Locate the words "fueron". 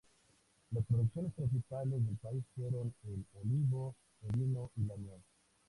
2.55-2.91